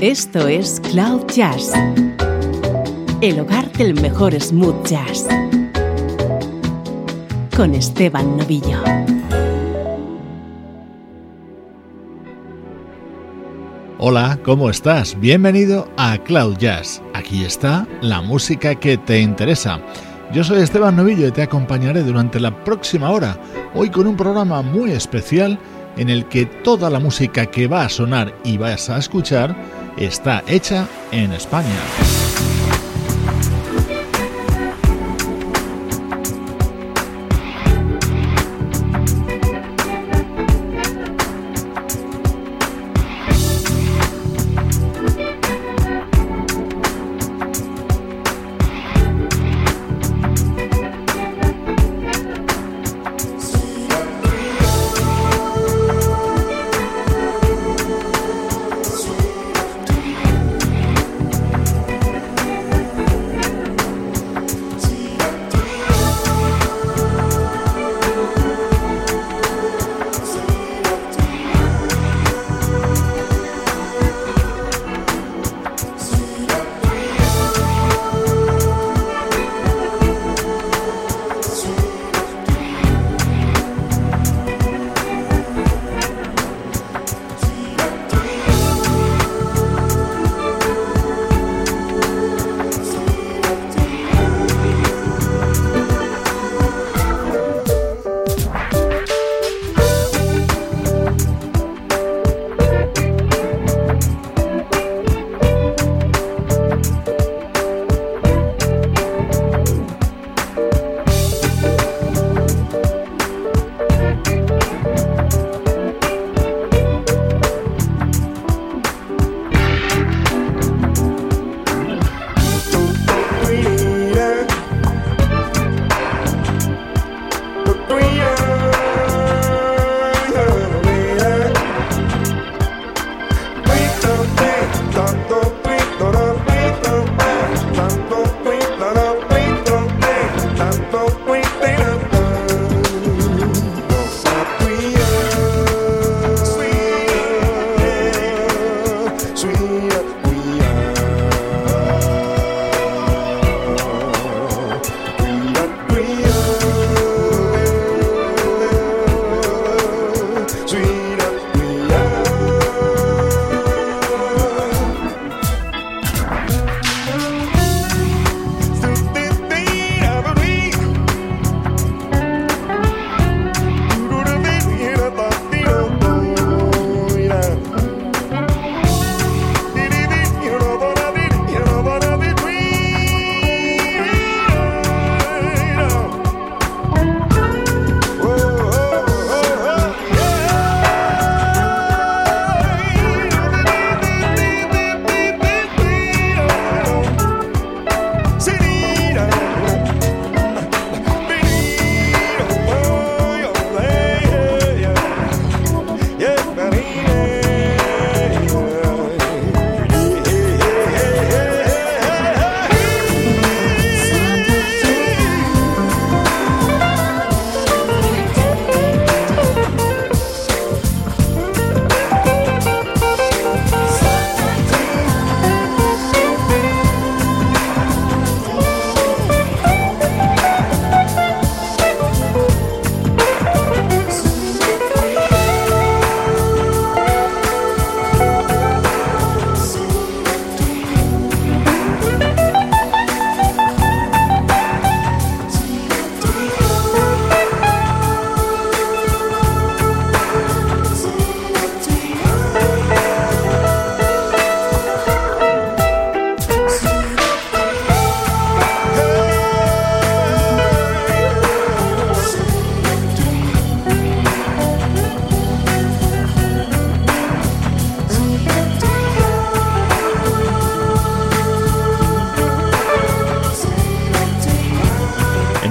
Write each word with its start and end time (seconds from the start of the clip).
Esto 0.00 0.46
es 0.46 0.80
Cloud 0.92 1.26
Jazz, 1.26 1.72
el 3.20 3.40
hogar 3.40 3.68
del 3.72 4.00
mejor 4.00 4.32
smooth 4.40 4.86
jazz, 4.86 5.26
con 7.56 7.74
Esteban 7.74 8.36
Novillo. 8.36 8.78
Hola, 13.98 14.38
¿cómo 14.44 14.70
estás? 14.70 15.18
Bienvenido 15.18 15.88
a 15.96 16.16
Cloud 16.18 16.58
Jazz. 16.58 17.02
Aquí 17.12 17.44
está 17.44 17.84
la 18.00 18.22
música 18.22 18.76
que 18.76 18.98
te 18.98 19.18
interesa. 19.18 19.80
Yo 20.32 20.44
soy 20.44 20.62
Esteban 20.62 20.94
Novillo 20.94 21.26
y 21.26 21.32
te 21.32 21.42
acompañaré 21.42 22.04
durante 22.04 22.38
la 22.38 22.62
próxima 22.62 23.10
hora, 23.10 23.36
hoy 23.74 23.90
con 23.90 24.06
un 24.06 24.16
programa 24.16 24.62
muy 24.62 24.92
especial 24.92 25.58
en 25.96 26.08
el 26.08 26.26
que 26.26 26.46
toda 26.46 26.88
la 26.88 27.00
música 27.00 27.46
que 27.46 27.66
va 27.66 27.82
a 27.82 27.88
sonar 27.88 28.32
y 28.44 28.56
vas 28.56 28.88
a 28.88 28.98
escuchar 28.98 29.56
está 29.98 30.42
hecha 30.46 30.86
en 31.12 31.32
España. 31.32 32.17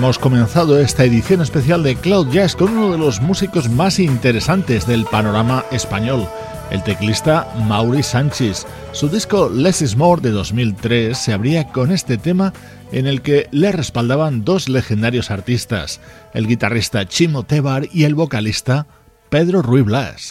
Hemos 0.08 0.20
comenzado 0.20 0.80
esta 0.80 1.04
edición 1.04 1.42
especial 1.42 1.84
de 1.84 1.98
Cloud 1.98 2.30
Jazz 2.32 2.56
con 2.56 2.78
uno 2.78 2.94
de 2.94 2.98
los 2.98 3.20
músicos 3.20 3.70
más 3.70 4.00
interesantes 4.00 4.88
del 4.88 5.04
panorama 5.04 5.66
español, 5.70 6.30
el 6.72 6.82
teclista 6.82 7.46
Mauri 7.68 8.04
Sánchez. 8.04 8.66
Su 8.94 9.10
disco 9.10 9.50
Less 9.54 9.82
is 9.82 9.98
More 9.98 10.22
de 10.22 10.32
2003 10.32 11.18
se 11.18 11.34
abría 11.34 11.68
con 11.74 11.92
este 11.92 12.18
tema 12.18 12.54
en 12.94 13.06
el 13.06 13.22
que 13.22 13.50
le 13.52 13.74
respaldaban 13.74 14.46
dos 14.46 14.70
legendarios 14.70 15.30
artistas, 15.30 16.00
el 16.34 16.48
guitarrista 16.48 17.06
Chimo 17.06 17.44
Tebar 17.44 17.90
y 17.92 18.06
el 18.06 18.16
vocalista 18.16 18.88
Pedro 19.30 19.62
Ruy 19.62 19.82
Blas. 19.82 20.27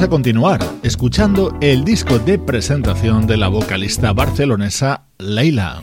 Vamos 0.00 0.08
a 0.08 0.16
continuar 0.16 0.60
escuchando 0.82 1.54
el 1.60 1.84
disco 1.84 2.18
de 2.18 2.38
presentación 2.38 3.26
de 3.26 3.36
la 3.36 3.48
vocalista 3.48 4.14
barcelonesa 4.14 5.04
Leila. 5.18 5.82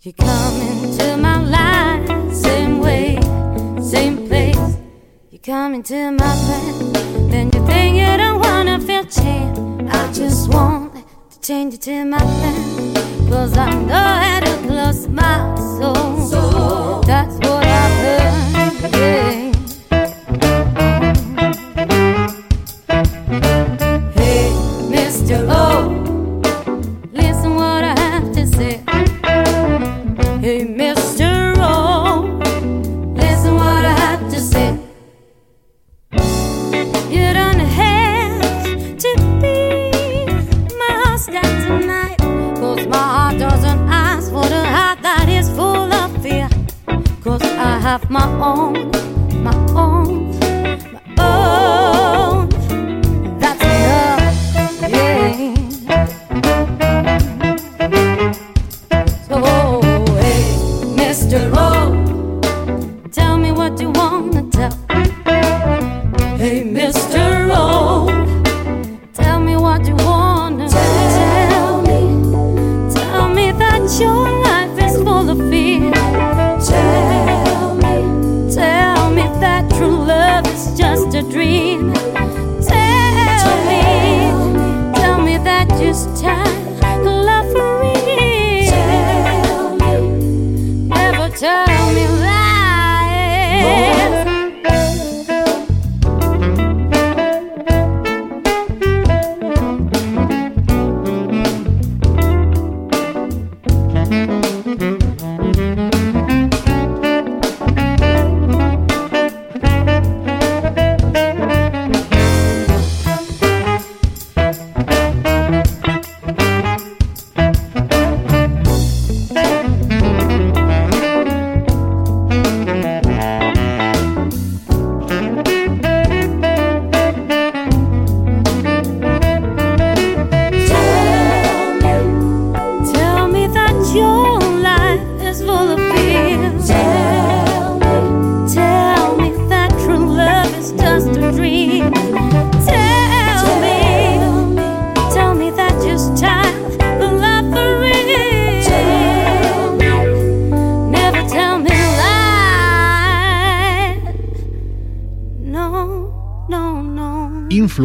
You 0.00 0.12
come 0.14 0.62
into 0.62 1.16
my 1.18 1.36
life, 1.44 2.34
same 2.34 2.80
way, 2.80 3.18
same 3.82 4.26
place. 4.26 4.78
You 5.30 5.38
come 5.38 5.74
into 5.74 6.10
my 6.10 6.34
plan, 6.46 7.28
then 7.30 7.50
you 7.52 7.64
think 7.66 7.98
you 7.98 8.16
don't 8.16 8.40
wanna 8.40 8.80
feel 8.80 9.04
change. 9.04 9.58
I 9.92 10.10
just 10.14 10.48
want 10.48 10.81
to 10.81 10.81
change 11.42 11.74
it 11.74 11.80
to 11.80 12.04
my 12.04 12.18
plan, 12.18 12.94
cause 13.28 13.58
I 13.58 13.68
know 13.74 13.94
how 13.94 14.38
to 14.38 14.68
close 14.68 15.08
my 15.08 15.56
soul. 15.56 16.28
soul. 16.28 17.00
That's 17.02 17.34
what 17.34 17.66
I've 17.66 17.96
heard, 18.04 18.51
have 47.92 48.08
my 48.08 48.26
own, 48.40 48.90
my 49.44 49.54
own, 49.76 49.91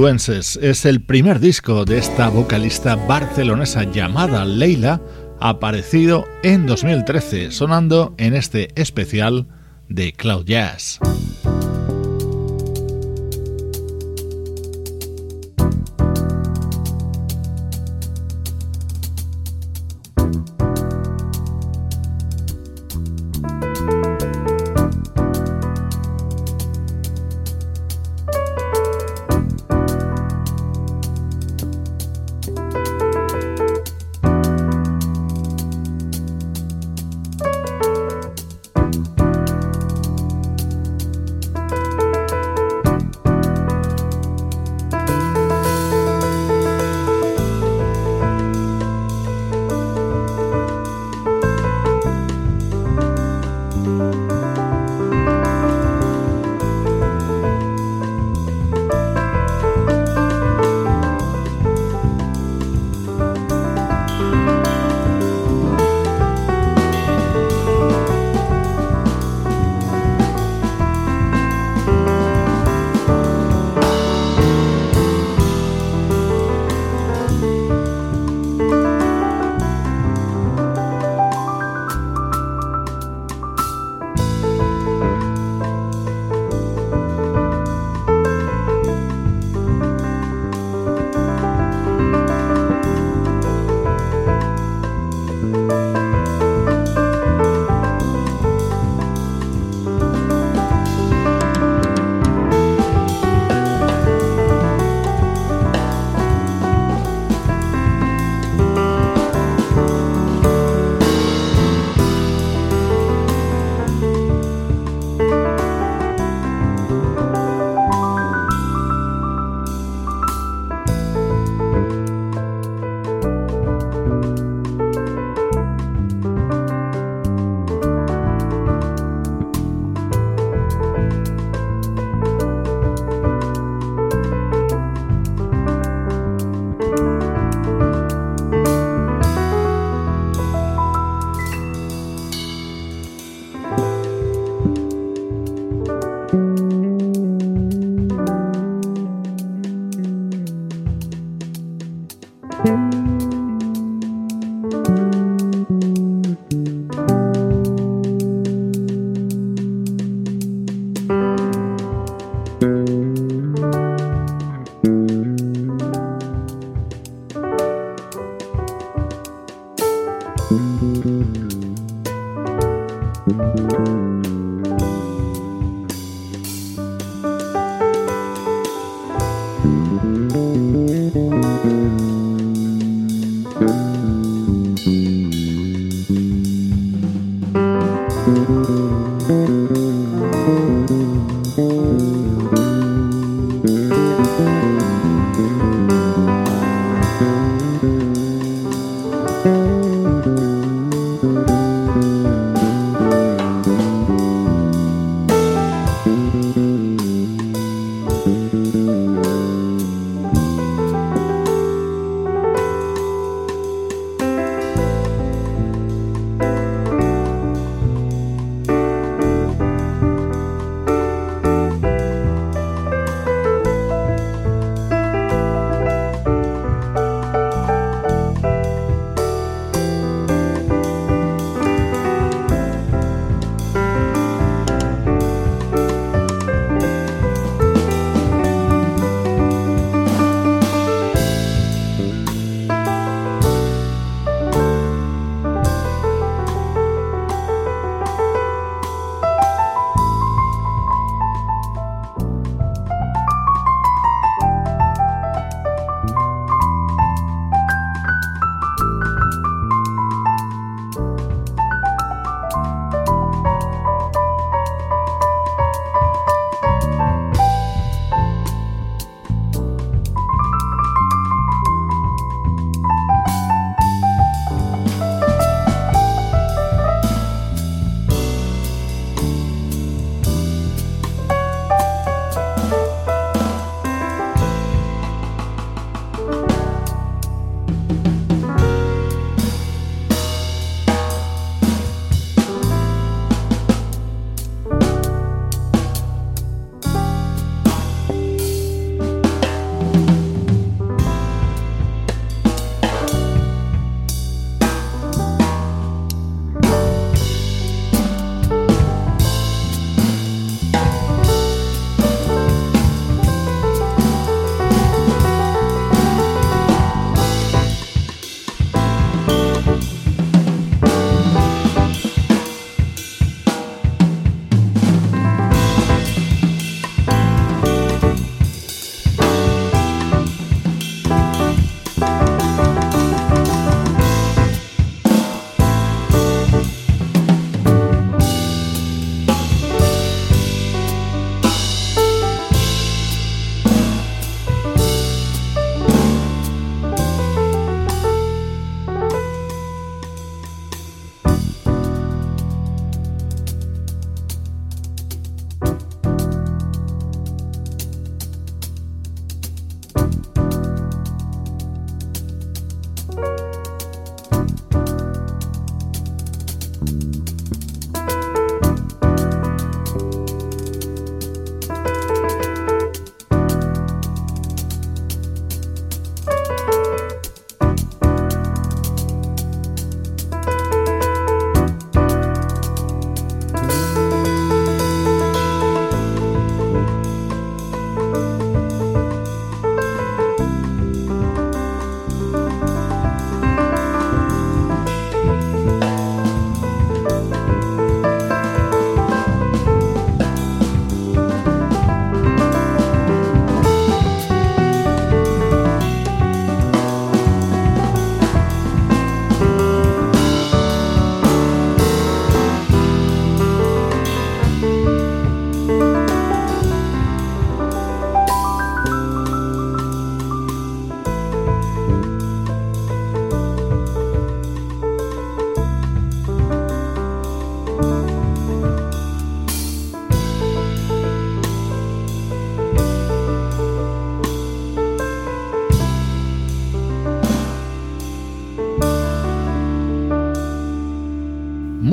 Es 0.07 0.85
el 0.85 1.01
primer 1.01 1.41
disco 1.41 1.83
de 1.83 1.97
esta 1.97 2.29
vocalista 2.29 2.95
barcelonesa 2.95 3.83
llamada 3.83 4.45
Leila, 4.45 5.01
aparecido 5.41 6.23
en 6.43 6.65
2013, 6.65 7.51
sonando 7.51 8.15
en 8.17 8.33
este 8.33 8.69
especial 8.81 9.47
de 9.89 10.13
Cloud 10.13 10.45
Jazz. 10.45 11.01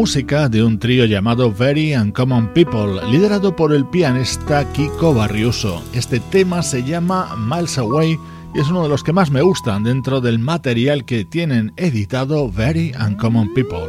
Música 0.04 0.50
de 0.50 0.62
un 0.62 0.78
trío 0.78 1.06
llamado 1.06 1.50
Very 1.50 1.94
Uncommon 1.96 2.52
People, 2.52 3.00
liderado 3.11 3.56
por 3.56 3.73
el 3.73 3.87
pianista 3.87 4.70
Kiko 4.70 5.14
Barriuso. 5.14 5.82
Este 5.94 6.20
tema 6.20 6.62
se 6.62 6.84
llama 6.84 7.34
Miles 7.38 7.78
Away 7.78 8.18
y 8.54 8.61
es 8.61 8.68
uno 8.68 8.82
de 8.82 8.90
los 8.90 9.02
que 9.02 9.14
más 9.14 9.30
me 9.30 9.40
gustan 9.40 9.82
dentro 9.82 10.20
del 10.20 10.38
material 10.38 11.06
que 11.06 11.25
tienen 11.25 11.73
editado 11.78 12.52
Very 12.52 12.92
Uncommon 13.00 13.54
People. 13.54 13.88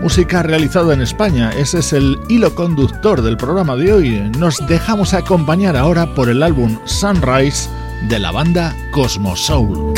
Música 0.00 0.42
realizada 0.42 0.92
en 0.92 1.02
España, 1.02 1.52
ese 1.52 1.78
es 1.78 1.92
el 1.92 2.18
hilo 2.28 2.52
conductor 2.56 3.22
del 3.22 3.36
programa 3.36 3.76
de 3.76 3.92
hoy. 3.92 4.32
Nos 4.40 4.66
dejamos 4.66 5.14
acompañar 5.14 5.76
ahora 5.76 6.12
por 6.16 6.28
el 6.28 6.42
álbum 6.42 6.80
Sunrise 6.84 7.70
de 8.08 8.18
la 8.18 8.32
banda 8.32 8.74
Cosmo 8.90 9.36
Soul. 9.36 9.91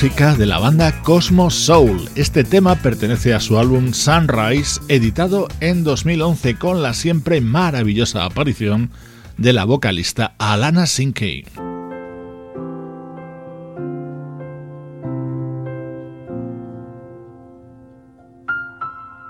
De 0.00 0.46
la 0.46 0.58
banda 0.58 1.02
Cosmos 1.02 1.52
Soul. 1.52 2.08
Este 2.14 2.42
tema 2.42 2.76
pertenece 2.76 3.34
a 3.34 3.40
su 3.40 3.58
álbum 3.58 3.92
Sunrise, 3.92 4.80
editado 4.88 5.46
en 5.60 5.84
2011 5.84 6.54
con 6.54 6.82
la 6.82 6.94
siempre 6.94 7.42
maravillosa 7.42 8.24
aparición 8.24 8.88
de 9.36 9.52
la 9.52 9.66
vocalista 9.66 10.32
Alana 10.38 10.86
Sinkey. 10.86 11.44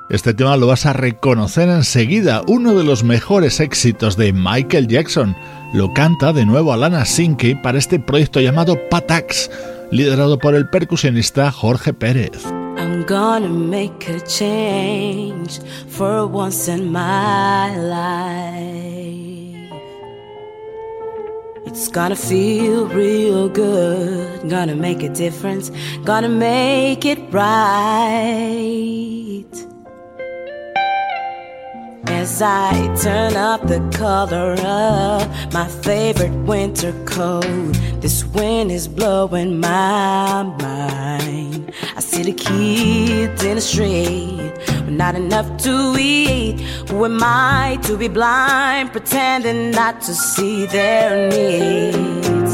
Este 0.09 0.35
tema 0.35 0.57
lo 0.57 0.69
vas 0.69 0.87
a 0.87 0.93
reconocer 0.93 1.69
enseguida, 1.69 2.43
uno 2.47 2.75
de 2.75 2.85
los 2.85 3.03
mejores 3.03 3.59
éxitos 3.59 4.17
de 4.17 4.33
Michael 4.33 4.87
Jackson. 4.87 5.35
Lo 5.73 5.93
canta 5.95 6.33
de 6.33 6.47
nuevo 6.47 6.73
Alana 6.73 7.05
Sinkey 7.07 7.61
para 7.61 7.79
este 7.79 7.99
proyecto 7.99 8.41
llamado 8.41 8.77
Patax, 8.89 9.51
liderado 9.91 10.39
por 10.39 10.55
el 10.55 10.69
percusionista 10.69 11.51
Jorge 11.51 11.93
Pérez. 11.93 12.45
I'm 12.79 13.05
gonna 13.07 13.49
make 13.49 14.09
a 14.09 14.21
change 14.21 15.61
for 15.89 16.27
once 16.27 16.69
in 16.69 16.91
my 16.91 17.77
life. 17.77 19.11
It's 21.67 21.89
gonna 21.89 22.17
feel 22.17 22.87
real 22.89 23.49
good, 23.49 24.49
gonna 24.49 24.75
make 24.75 25.03
a 25.03 25.09
difference, 25.09 25.71
gonna 26.05 26.29
make 26.29 27.05
it 27.05 27.19
right. 27.33 28.51
As 32.13 32.43
I 32.43 32.73
turn 33.01 33.37
up 33.37 33.67
the 33.67 33.81
color 33.97 34.53
of 34.53 35.53
my 35.53 35.67
favorite 35.67 36.35
winter 36.45 36.93
coat, 37.07 37.73
this 38.01 38.25
wind 38.25 38.73
is 38.73 38.89
blowing 38.89 39.61
my 39.61 40.43
mind. 40.43 41.73
I 41.97 42.01
see 42.01 42.25
the 42.25 42.33
kids 42.33 43.45
in 43.45 43.55
the 43.55 43.61
street 43.61 44.53
with 44.85 44.91
not 44.91 45.15
enough 45.15 45.57
to 45.63 45.97
eat. 45.99 46.61
Who 46.91 47.05
am 47.05 47.21
I 47.23 47.79
to 47.85 47.97
be 47.97 48.09
blind, 48.09 48.91
pretending 48.93 49.71
not 49.71 50.01
to 50.03 50.13
see 50.15 50.67
their 50.67 51.29
needs? 51.31 52.53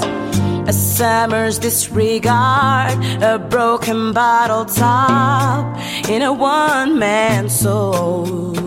A 0.69 0.73
summer's 0.73 1.59
disregard, 1.59 2.93
a 3.23 3.39
broken 3.39 4.13
bottle 4.13 4.65
top 4.65 5.79
in 6.09 6.23
a 6.23 6.33
one 6.33 6.99
man 6.99 7.49
soul. 7.49 8.66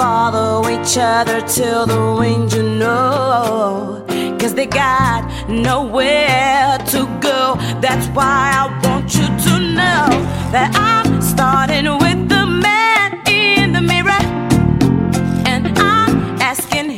Follow 0.00 0.66
each 0.70 0.96
other 0.96 1.42
till 1.42 1.84
the 1.84 2.16
wind, 2.18 2.54
you 2.54 2.62
know. 2.62 4.02
Cause 4.40 4.54
they 4.54 4.64
got 4.64 5.28
nowhere 5.46 6.78
to 6.86 7.00
go. 7.20 7.56
That's 7.82 8.06
why 8.16 8.50
I 8.60 8.80
want 8.82 9.14
you 9.14 9.26
to 9.26 9.54
know 9.60 10.08
that 10.54 10.70
I'm 10.74 11.20
starting 11.20 11.84
with 11.84 12.30
the 12.30 12.46
man 12.46 13.20
in 13.28 13.74
the 13.74 13.82
mirror. 13.82 14.22
And 15.46 15.78
I'm 15.78 16.40
asking 16.40 16.88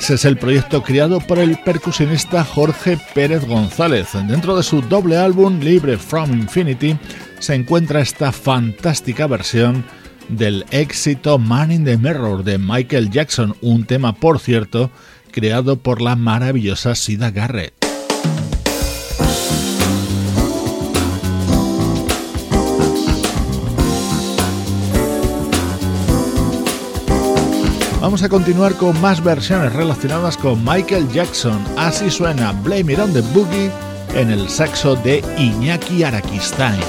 Patax 0.00 0.10
es 0.10 0.24
el 0.24 0.38
proyecto 0.38 0.82
creado 0.82 1.20
por 1.20 1.38
el 1.38 1.58
percusionista 1.58 2.42
Jorge 2.42 2.98
Pérez 3.14 3.44
González. 3.46 4.08
Dentro 4.26 4.56
de 4.56 4.62
su 4.62 4.80
doble 4.80 5.18
álbum 5.18 5.60
Libre 5.60 5.98
from 5.98 6.32
Infinity 6.32 6.96
se 7.38 7.54
encuentra 7.54 8.00
esta 8.00 8.32
fantástica 8.32 9.26
versión 9.26 9.84
del 10.30 10.64
éxito 10.70 11.38
Man 11.38 11.70
in 11.70 11.84
the 11.84 11.98
Mirror 11.98 12.44
de 12.44 12.56
Michael 12.56 13.10
Jackson, 13.10 13.54
un 13.60 13.84
tema 13.84 14.14
por 14.14 14.38
cierto 14.38 14.90
creado 15.32 15.76
por 15.76 16.00
la 16.00 16.16
maravillosa 16.16 16.94
Sida 16.94 17.30
Garrett. 17.30 17.79
Vamos 28.10 28.24
a 28.24 28.28
continuar 28.28 28.74
con 28.74 29.00
más 29.00 29.22
versiones 29.22 29.72
relacionadas 29.72 30.36
con 30.36 30.64
Michael 30.64 31.08
Jackson. 31.12 31.64
Así 31.76 32.10
suena 32.10 32.50
Blame 32.50 32.94
It 32.94 32.98
on 32.98 33.12
the 33.12 33.20
Boogie 33.20 33.70
en 34.16 34.32
el 34.32 34.48
saxo 34.48 34.96
de 34.96 35.22
Iñaki 35.38 36.02
Arakistain. 36.02 36.80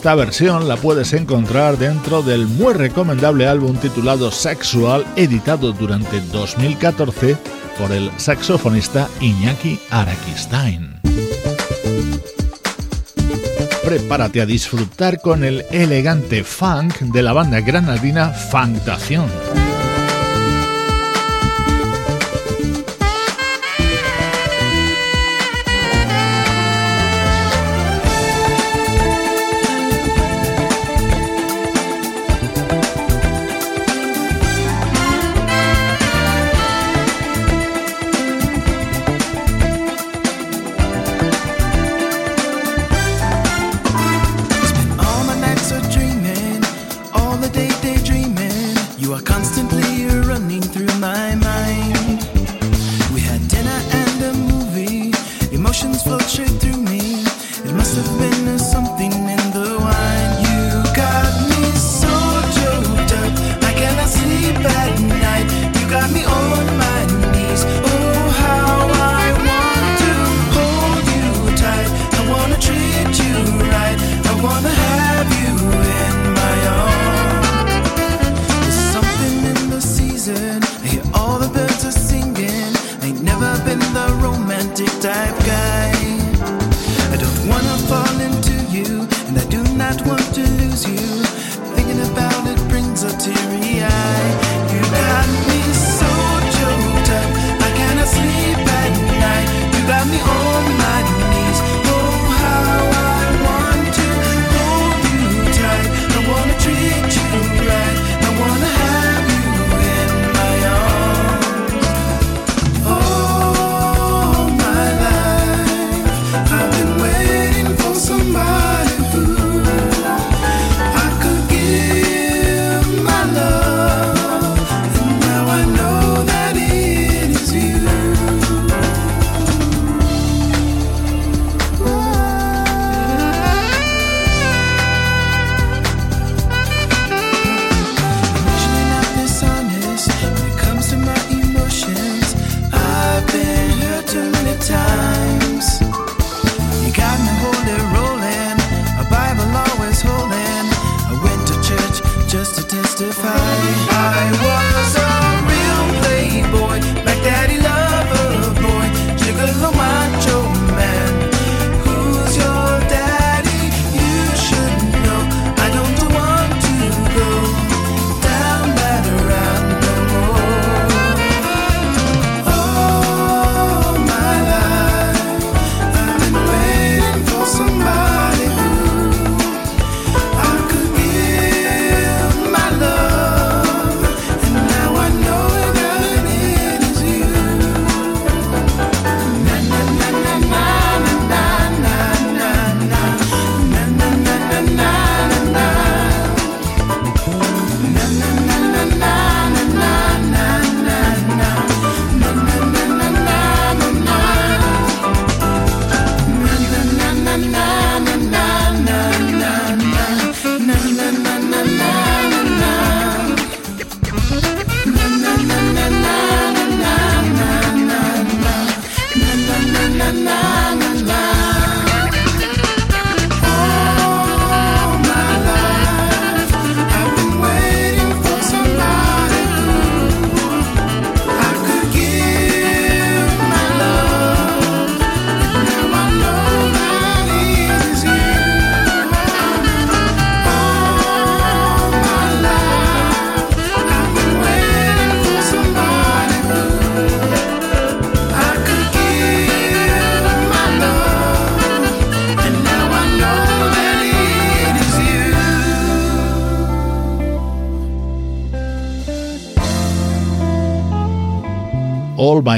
Esta 0.00 0.14
versión 0.14 0.66
la 0.66 0.78
puedes 0.78 1.12
encontrar 1.12 1.76
dentro 1.76 2.22
del 2.22 2.46
muy 2.46 2.72
recomendable 2.72 3.46
álbum 3.46 3.76
titulado 3.76 4.30
Sexual, 4.30 5.04
editado 5.14 5.72
durante 5.72 6.22
2014 6.32 7.36
por 7.78 7.92
el 7.92 8.10
saxofonista 8.16 9.10
Iñaki 9.20 9.78
Arakistain. 9.90 10.98
Prepárate 13.84 14.40
a 14.40 14.46
disfrutar 14.46 15.20
con 15.20 15.44
el 15.44 15.66
elegante 15.70 16.44
funk 16.44 17.00
de 17.00 17.22
la 17.22 17.34
banda 17.34 17.60
granadina 17.60 18.30
Funkdación. 18.30 19.26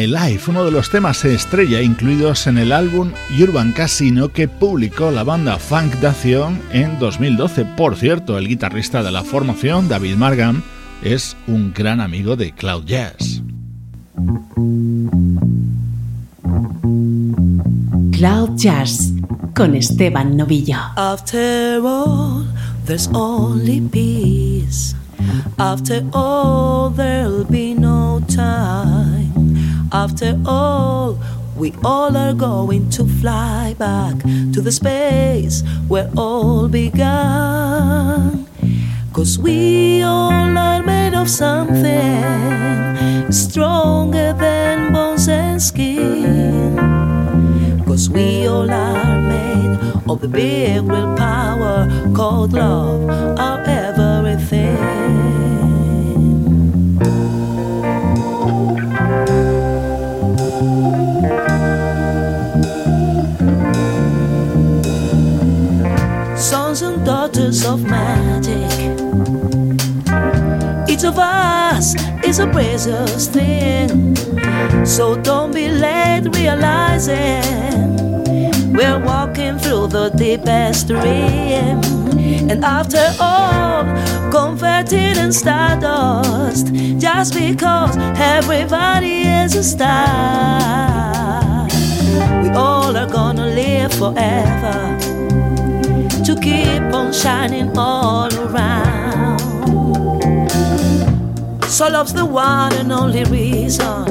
My 0.03 0.09
Life, 0.09 0.51
uno 0.51 0.65
de 0.65 0.73
los 0.73 0.91
temas 0.91 1.25
estrella 1.25 1.81
incluidos 1.81 2.49
en 2.49 2.59
el 2.59 2.73
álbum 2.73 3.13
Urban 3.39 3.71
Casino 3.73 4.31
que 4.31 4.49
publicó 4.49 5.13
la 5.13 5.23
banda 5.23 5.59
Funk 5.59 5.95
Dación 6.01 6.61
en 6.73 6.99
2012. 6.99 7.65
Por 7.77 7.95
cierto, 7.95 8.37
el 8.37 8.49
guitarrista 8.49 9.05
de 9.05 9.13
la 9.13 9.23
formación, 9.23 9.89
David 9.89 10.17
Margam, 10.17 10.63
es 11.05 11.37
un 11.47 11.73
gran 11.73 12.01
amigo 12.01 12.35
de 12.35 12.51
Cloud 12.51 12.85
Jazz. 12.85 13.43
Cloud 18.13 18.57
Jazz 18.57 19.13
con 19.55 19.77
Esteban 19.77 20.37
Novillo. 20.37 20.79
After 20.97 21.81
all, 21.85 22.45
there's 22.87 23.09
only 23.13 23.81
peace. 23.81 24.97
After 25.59 26.03
all, 26.13 26.91
there'll 26.91 27.45
be 27.45 27.75
no 27.75 28.21
time. 28.27 29.02
After 29.93 30.41
all, 30.47 31.19
We 31.55 31.75
all 31.85 32.17
are 32.17 32.33
going 32.33 32.89
to 32.91 33.07
fly 33.07 33.75
back 33.79 34.19
to 34.55 34.61
the 34.61 34.73
space 34.73 35.63
where 35.87 36.11
all 36.17 36.67
began. 36.67 38.47
Cause 39.13 39.39
we 39.39 40.03
all 40.03 40.33
are 40.57 40.83
made 40.83 41.15
of 41.15 41.29
something 41.29 42.23
stronger 43.31 44.33
than 44.33 44.93
bones 44.95 45.29
and 45.29 45.61
skin. 45.61 46.75
Cause 47.85 48.09
we 48.09 48.49
all 48.49 48.71
are 48.71 49.21
made 49.21 49.79
of 50.09 50.23
the 50.23 50.29
big 50.29 50.81
willpower 50.83 51.87
called 52.15 52.55
love, 52.55 53.11
of 67.65 67.85
magic. 67.85 68.71
Each 70.89 71.05
of 71.05 71.19
us 71.19 71.95
is 72.25 72.39
a 72.39 72.47
precious 72.47 73.27
thing. 73.27 74.17
So 74.85 75.17
don't 75.17 75.53
be 75.53 75.69
late 75.69 76.29
realizing 76.35 77.43
we're 78.73 78.99
walking 78.99 79.59
through 79.59 79.89
the 79.89 80.11
deepest 80.11 80.89
dream. 80.89 81.81
And 82.51 82.65
after 82.65 83.15
all, 83.21 83.85
converted 84.31 85.19
in 85.19 85.33
stardust, 85.33 86.73
just 86.99 87.35
because 87.35 87.97
everybody 88.19 89.23
is 89.23 89.55
a 89.55 89.63
star. 89.63 91.69
We 92.43 92.51
all 92.51 92.97
are 92.97 93.09
gonna 93.09 93.47
live 93.47 93.93
forever 93.95 95.12
to 96.35 96.41
keep 96.41 96.83
on 96.95 97.13
shining 97.13 97.77
all 97.77 98.33
around. 98.35 99.39
So 101.65 101.89
love's 101.89 102.13
the 102.13 102.25
one 102.25 102.73
and 102.75 102.93
only 102.93 103.25
reason. 103.25 104.07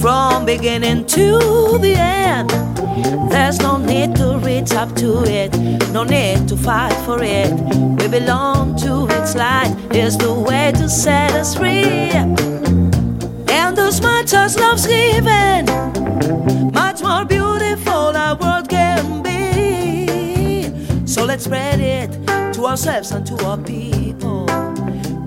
From 0.00 0.44
beginning 0.44 1.06
to 1.06 1.78
the 1.78 1.94
end, 1.96 2.50
there's 3.30 3.58
no 3.60 3.76
need 3.76 4.14
to 4.16 4.38
reach 4.38 4.72
up 4.72 4.94
to 4.96 5.24
it, 5.24 5.56
no 5.90 6.04
need 6.04 6.48
to 6.48 6.56
fight 6.56 6.96
for 7.06 7.22
it. 7.22 7.52
We 7.98 8.08
belong 8.08 8.76
to 8.78 9.06
its 9.16 9.34
light, 9.34 9.74
is 9.92 10.16
the 10.18 10.32
way 10.32 10.72
to 10.76 10.88
set 10.88 11.32
us 11.32 11.56
free. 11.56 12.10
And 13.48 13.78
as 13.78 14.00
much 14.00 14.32
as 14.32 14.58
love's 14.58 14.86
given, 14.86 15.66
much 16.72 17.00
more 17.02 17.24
beautiful 17.24 18.16
our 18.16 18.36
world. 18.36 18.61
So 21.12 21.26
let's 21.26 21.44
spread 21.44 21.78
it 21.78 22.10
to 22.54 22.64
ourselves 22.64 23.10
and 23.10 23.26
to 23.26 23.44
our 23.44 23.58
people. 23.58 24.46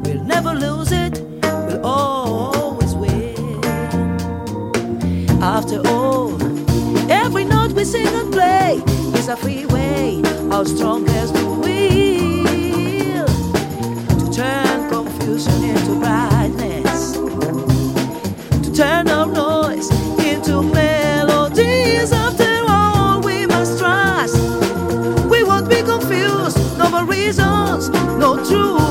We'll 0.03 0.23
never 0.23 0.51
lose 0.55 0.91
it, 0.91 1.21
we'll 1.43 1.85
always 1.85 2.95
win. 2.95 3.63
After 5.43 5.87
all, 5.87 6.41
every 7.11 7.43
note 7.45 7.73
we 7.73 7.85
sing 7.85 8.07
and 8.07 8.33
play 8.33 8.81
is 9.13 9.27
a 9.27 9.37
free 9.37 9.67
way, 9.67 10.23
our 10.51 10.65
strongest 10.65 11.35
will 11.35 11.61
to 14.11 14.31
turn 14.33 14.89
confusion 14.89 15.65
into 15.65 16.03
no 28.51 28.84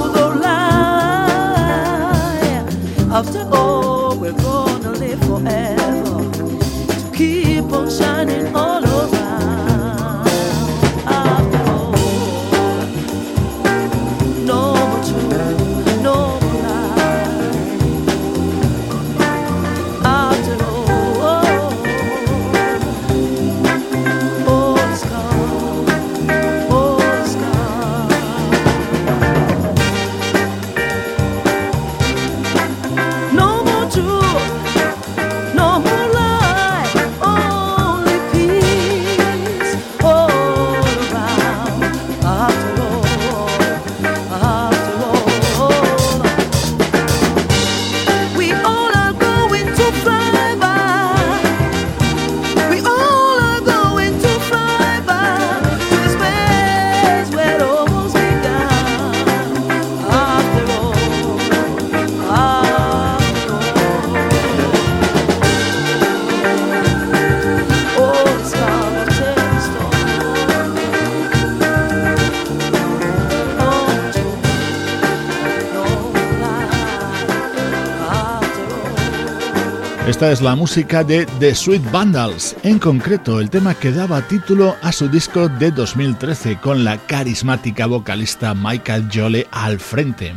Esta 80.24 80.32
es 80.32 80.40
la 80.40 80.56
música 80.56 81.04
de 81.04 81.26
The 81.38 81.54
Sweet 81.54 81.90
Vandals, 81.90 82.56
en 82.62 82.78
concreto 82.78 83.40
el 83.40 83.50
tema 83.50 83.74
que 83.74 83.92
daba 83.92 84.26
título 84.26 84.74
a 84.80 84.90
su 84.90 85.06
disco 85.06 85.50
de 85.50 85.70
2013 85.70 86.60
con 86.60 86.82
la 86.82 86.96
carismática 86.96 87.84
vocalista 87.84 88.54
Michael 88.54 89.10
Jole 89.12 89.46
al 89.50 89.78
frente. 89.78 90.32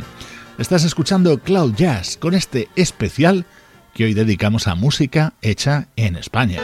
Estás 0.58 0.84
escuchando 0.84 1.38
Cloud 1.38 1.74
Jazz 1.74 2.18
con 2.18 2.34
este 2.34 2.68
especial 2.76 3.46
que 3.94 4.04
hoy 4.04 4.12
dedicamos 4.12 4.68
a 4.68 4.74
música 4.74 5.32
hecha 5.40 5.88
en 5.96 6.16
España. 6.16 6.60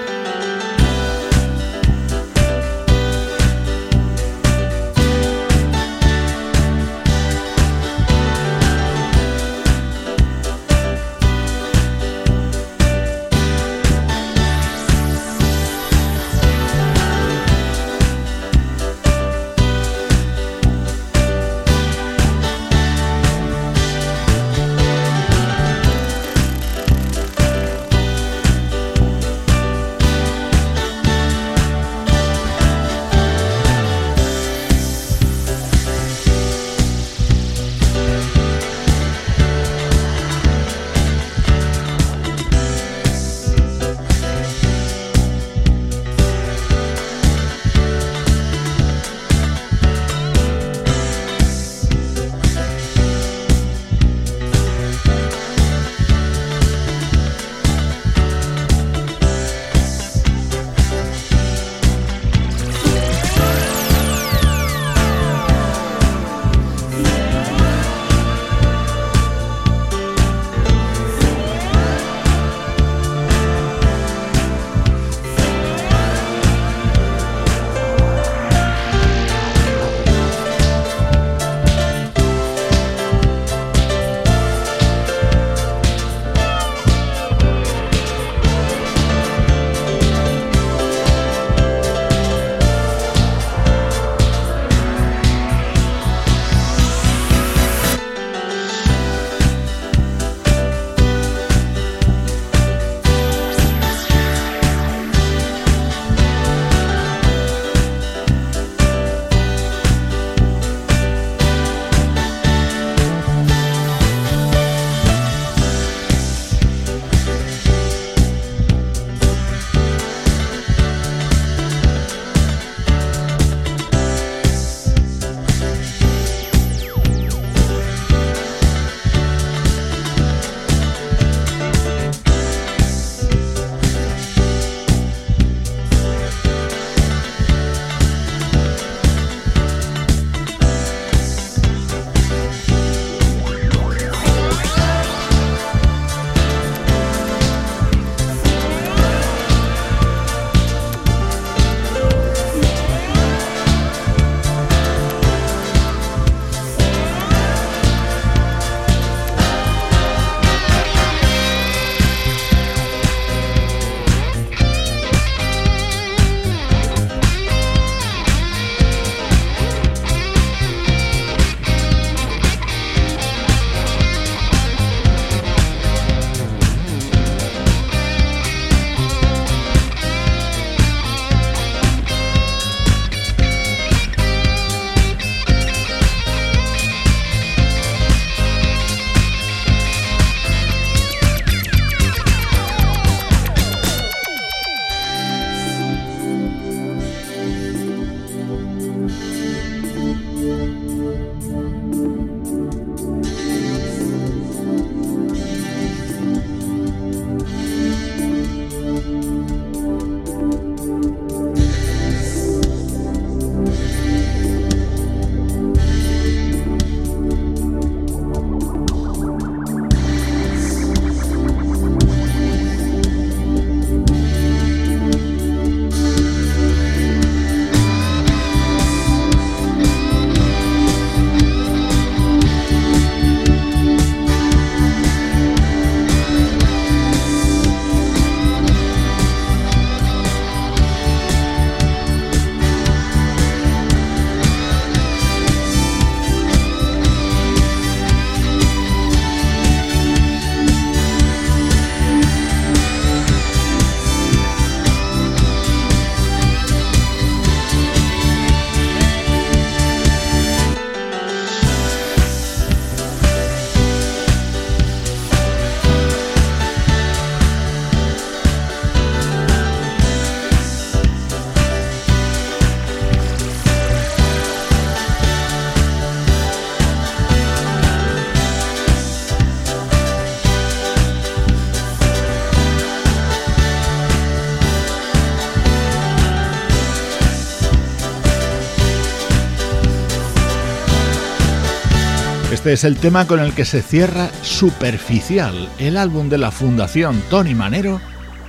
Es 292.75 292.83
el 292.83 292.97
tema 292.97 293.29
con 293.29 293.39
el 293.39 293.53
que 293.53 293.64
se 293.64 293.83
cierra 293.83 294.29
Superficial, 294.43 295.68
el 295.79 295.97
álbum 295.97 296.29
de 296.29 296.39
la 296.39 296.51
Fundación 296.51 297.22
Tony 297.31 297.55
Manero 297.55 298.01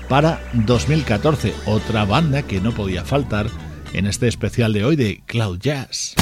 para 0.10 0.42
2014, 0.54 1.54
otra 1.68 2.06
banda 2.06 2.42
que 2.42 2.60
no 2.60 2.72
podía 2.72 3.06
faltar 3.06 3.46
en 3.94 4.08
este 4.08 4.28
especial 4.28 4.74
de 4.74 4.84
hoy 4.84 4.96
de 4.96 5.22
Cloud 5.28 5.60
Jazz. 5.60 6.16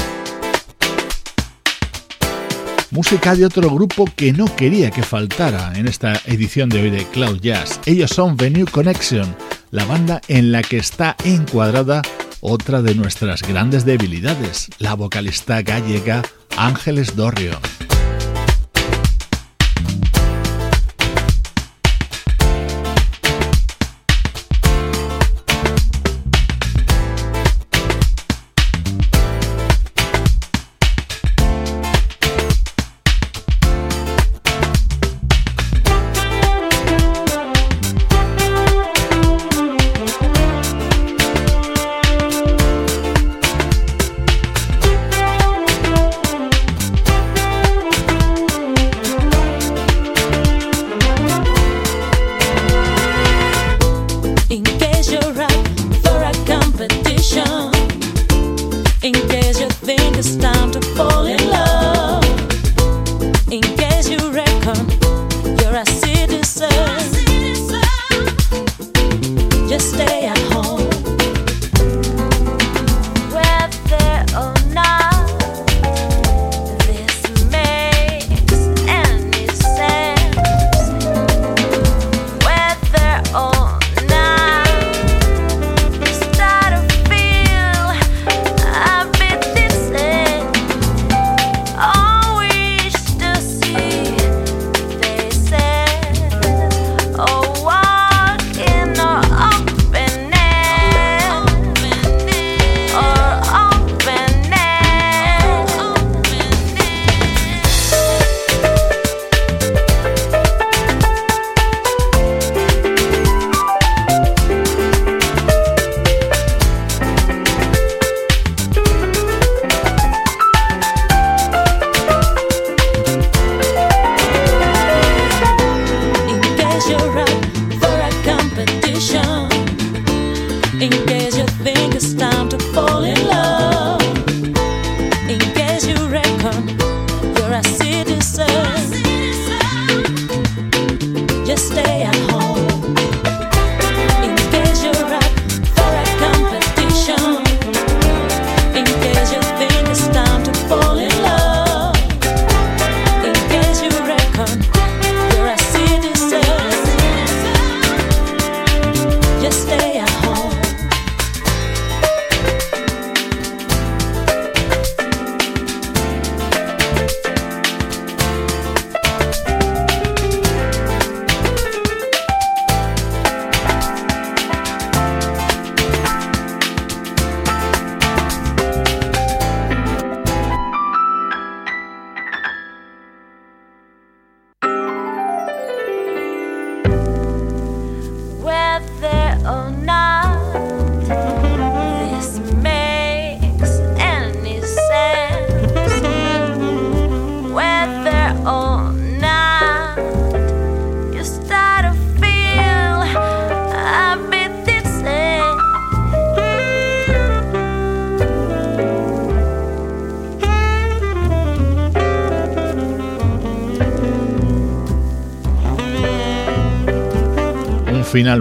Música 2.90 3.34
de 3.36 3.46
otro 3.46 3.70
grupo 3.70 4.04
que 4.14 4.34
no 4.34 4.54
quería 4.54 4.90
que 4.90 5.02
faltara 5.02 5.72
en 5.74 5.88
esta 5.88 6.12
edición 6.26 6.68
de 6.68 6.82
hoy 6.82 6.90
de 6.90 7.06
Cloud 7.06 7.40
Jazz. 7.40 7.80
Ellos 7.86 8.10
son 8.10 8.36
Venue 8.36 8.66
Connection, 8.66 9.34
la 9.70 9.86
banda 9.86 10.20
en 10.28 10.52
la 10.52 10.60
que 10.60 10.76
está 10.76 11.16
encuadrada 11.24 12.02
otra 12.42 12.82
de 12.82 12.94
nuestras 12.94 13.40
grandes 13.40 13.86
debilidades, 13.86 14.68
la 14.78 14.92
vocalista 14.92 15.62
gallega 15.62 16.20
Ángeles 16.58 17.16
Dorrio. 17.16 17.58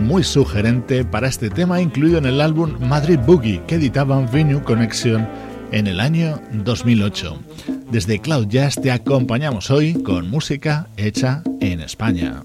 Muy 0.01 0.23
sugerente 0.23 1.05
para 1.05 1.27
este 1.27 1.49
tema 1.49 1.81
incluido 1.81 2.17
en 2.17 2.25
el 2.25 2.41
álbum 2.41 2.73
Madrid 2.79 3.19
Boogie 3.25 3.61
que 3.67 3.75
editaban 3.75 4.29
Venue 4.31 4.63
Connection 4.63 5.27
en 5.71 5.87
el 5.87 5.99
año 5.99 6.39
2008. 6.51 7.39
Desde 7.91 8.19
Cloud 8.19 8.47
Jazz 8.47 8.75
te 8.81 8.91
acompañamos 8.91 9.69
hoy 9.71 10.01
con 10.01 10.29
música 10.29 10.87
hecha 10.97 11.43
en 11.59 11.81
España. 11.81 12.43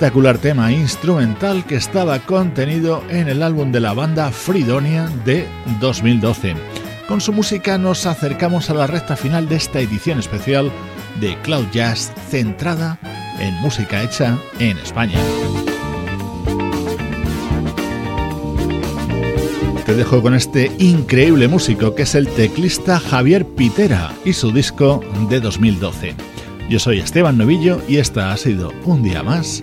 Espectacular 0.00 0.38
tema 0.38 0.72
instrumental 0.72 1.66
que 1.66 1.74
estaba 1.74 2.20
contenido 2.20 3.04
en 3.10 3.28
el 3.28 3.42
álbum 3.42 3.70
de 3.70 3.80
la 3.80 3.92
banda 3.92 4.30
Fridonia 4.30 5.10
de 5.26 5.46
2012. 5.78 6.54
Con 7.06 7.20
su 7.20 7.34
música 7.34 7.76
nos 7.76 8.06
acercamos 8.06 8.70
a 8.70 8.74
la 8.74 8.86
recta 8.86 9.14
final 9.14 9.46
de 9.46 9.56
esta 9.56 9.78
edición 9.78 10.18
especial 10.18 10.72
de 11.20 11.36
Cloud 11.42 11.66
Jazz 11.70 12.14
centrada 12.30 12.98
en 13.40 13.52
música 13.56 14.02
hecha 14.02 14.38
en 14.58 14.78
España. 14.78 15.18
Te 19.84 19.94
dejo 19.94 20.22
con 20.22 20.32
este 20.32 20.72
increíble 20.78 21.46
músico 21.46 21.94
que 21.94 22.04
es 22.04 22.14
el 22.14 22.26
teclista 22.26 23.00
Javier 23.00 23.44
Pitera 23.44 24.14
y 24.24 24.32
su 24.32 24.50
disco 24.50 25.04
de 25.28 25.40
2012. 25.40 26.14
Yo 26.70 26.78
soy 26.78 27.00
Esteban 27.00 27.36
Novillo 27.36 27.82
y 27.86 27.98
esta 27.98 28.32
ha 28.32 28.36
sido 28.38 28.72
un 28.86 29.02
día 29.02 29.22
más 29.22 29.62